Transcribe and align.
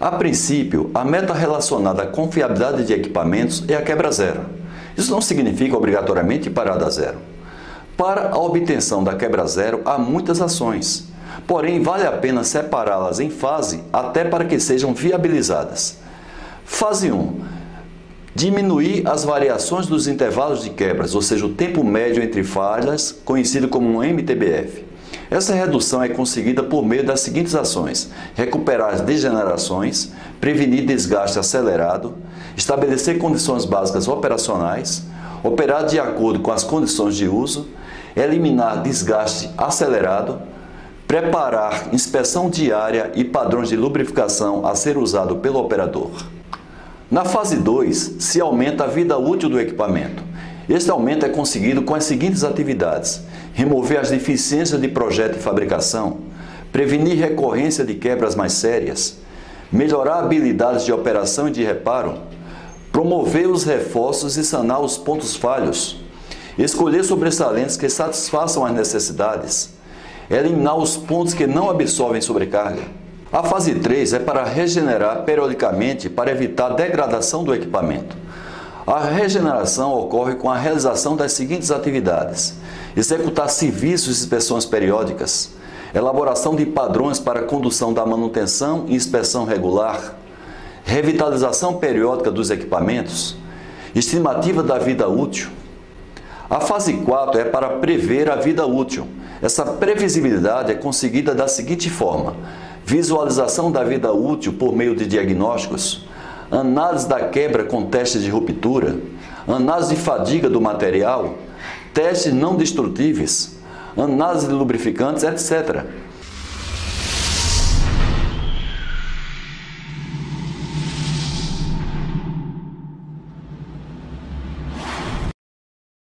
A 0.00 0.12
princípio, 0.12 0.92
a 0.94 1.04
meta 1.04 1.34
relacionada 1.34 2.04
à 2.04 2.06
confiabilidade 2.06 2.84
de 2.84 2.92
equipamentos 2.92 3.64
é 3.66 3.74
a 3.74 3.82
quebra 3.82 4.12
zero. 4.12 4.42
Isso 4.96 5.10
não 5.10 5.20
significa 5.20 5.76
obrigatoriamente 5.76 6.48
parada 6.48 6.88
zero. 6.88 7.18
Para 7.96 8.30
a 8.30 8.38
obtenção 8.38 9.02
da 9.02 9.16
quebra 9.16 9.44
zero, 9.48 9.80
há 9.84 9.98
muitas 9.98 10.40
ações, 10.40 11.08
porém, 11.48 11.82
vale 11.82 12.06
a 12.06 12.12
pena 12.12 12.44
separá-las 12.44 13.18
em 13.18 13.28
fase 13.28 13.82
até 13.92 14.24
para 14.24 14.44
que 14.44 14.60
sejam 14.60 14.94
viabilizadas. 14.94 15.98
Fase 16.64 17.10
1. 17.10 17.40
Diminuir 18.36 19.02
as 19.04 19.24
variações 19.24 19.88
dos 19.88 20.06
intervalos 20.06 20.62
de 20.62 20.70
quebras, 20.70 21.16
ou 21.16 21.22
seja, 21.22 21.44
o 21.44 21.54
tempo 21.54 21.82
médio 21.82 22.22
entre 22.22 22.44
falhas, 22.44 23.10
conhecido 23.24 23.66
como 23.66 23.88
um 23.88 24.04
MTBF. 24.04 24.87
Essa 25.30 25.54
redução 25.54 26.02
é 26.02 26.08
conseguida 26.08 26.62
por 26.62 26.84
meio 26.84 27.04
das 27.04 27.20
seguintes 27.20 27.54
ações: 27.54 28.10
recuperar 28.34 28.94
as 28.94 29.00
degenerações, 29.00 30.12
prevenir 30.40 30.86
desgaste 30.86 31.38
acelerado, 31.38 32.14
estabelecer 32.56 33.18
condições 33.18 33.64
básicas 33.64 34.08
operacionais, 34.08 35.04
operar 35.42 35.84
de 35.86 35.98
acordo 35.98 36.40
com 36.40 36.50
as 36.50 36.64
condições 36.64 37.16
de 37.16 37.28
uso, 37.28 37.68
eliminar 38.16 38.82
desgaste 38.82 39.50
acelerado, 39.56 40.40
preparar 41.06 41.88
inspeção 41.92 42.50
diária 42.50 43.12
e 43.14 43.24
padrões 43.24 43.68
de 43.68 43.76
lubrificação 43.76 44.66
a 44.66 44.74
ser 44.74 44.98
usado 44.98 45.36
pelo 45.36 45.58
operador. 45.58 46.10
Na 47.10 47.24
fase 47.24 47.56
2, 47.56 48.16
se 48.18 48.40
aumenta 48.40 48.84
a 48.84 48.86
vida 48.86 49.16
útil 49.16 49.48
do 49.48 49.58
equipamento. 49.58 50.22
Este 50.68 50.90
aumento 50.90 51.24
é 51.24 51.30
conseguido 51.30 51.82
com 51.82 51.94
as 51.94 52.04
seguintes 52.04 52.44
atividades: 52.44 53.22
remover 53.54 54.00
as 54.00 54.10
deficiências 54.10 54.80
de 54.80 54.88
projeto 54.88 55.36
e 55.36 55.42
fabricação, 55.42 56.18
prevenir 56.70 57.16
recorrência 57.16 57.84
de 57.84 57.94
quebras 57.94 58.34
mais 58.34 58.52
sérias, 58.52 59.16
melhorar 59.72 60.18
habilidades 60.18 60.84
de 60.84 60.92
operação 60.92 61.48
e 61.48 61.52
de 61.52 61.64
reparo, 61.64 62.18
promover 62.92 63.48
os 63.48 63.64
reforços 63.64 64.36
e 64.36 64.44
sanar 64.44 64.82
os 64.82 64.98
pontos 64.98 65.34
falhos, 65.34 66.00
escolher 66.58 67.02
sobressalentes 67.02 67.76
que 67.76 67.88
satisfaçam 67.88 68.64
as 68.66 68.74
necessidades, 68.74 69.70
eliminar 70.30 70.76
os 70.76 70.98
pontos 70.98 71.32
que 71.32 71.46
não 71.46 71.70
absorvem 71.70 72.20
sobrecarga. 72.20 72.82
A 73.32 73.42
fase 73.42 73.74
3 73.74 74.14
é 74.14 74.18
para 74.18 74.44
regenerar 74.44 75.22
periodicamente 75.22 76.08
para 76.08 76.30
evitar 76.30 76.70
degradação 76.70 77.44
do 77.44 77.54
equipamento. 77.54 78.16
A 78.90 79.00
regeneração 79.00 79.92
ocorre 79.92 80.36
com 80.36 80.48
a 80.48 80.56
realização 80.56 81.14
das 81.14 81.32
seguintes 81.32 81.70
atividades: 81.70 82.54
executar 82.96 83.50
serviços 83.50 84.16
e 84.16 84.22
inspeções 84.22 84.64
periódicas, 84.64 85.50
elaboração 85.94 86.56
de 86.56 86.64
padrões 86.64 87.18
para 87.18 87.42
condução 87.42 87.92
da 87.92 88.06
manutenção 88.06 88.86
e 88.88 88.94
inspeção 88.94 89.44
regular, 89.44 90.14
revitalização 90.84 91.74
periódica 91.74 92.30
dos 92.30 92.48
equipamentos, 92.50 93.36
estimativa 93.94 94.62
da 94.62 94.78
vida 94.78 95.06
útil. 95.06 95.50
A 96.48 96.60
fase 96.60 96.94
4 96.94 97.42
é 97.42 97.44
para 97.44 97.68
prever 97.68 98.30
a 98.30 98.36
vida 98.36 98.64
útil. 98.64 99.06
Essa 99.42 99.66
previsibilidade 99.66 100.72
é 100.72 100.74
conseguida 100.74 101.34
da 101.34 101.46
seguinte 101.46 101.90
forma: 101.90 102.34
visualização 102.86 103.70
da 103.70 103.84
vida 103.84 104.14
útil 104.14 104.54
por 104.54 104.74
meio 104.74 104.96
de 104.96 105.04
diagnósticos, 105.04 106.08
análise 106.50 107.08
da 107.08 107.28
quebra 107.28 107.64
com 107.64 107.86
testes 107.86 108.22
de 108.22 108.30
ruptura, 108.30 108.96
análise 109.46 109.94
de 109.94 110.00
fadiga 110.00 110.48
do 110.48 110.60
material, 110.60 111.34
testes 111.92 112.32
não 112.32 112.56
destrutíveis, 112.56 113.58
análise 113.96 114.46
de 114.46 114.52
lubrificantes, 114.52 115.24
etc. 115.24 115.84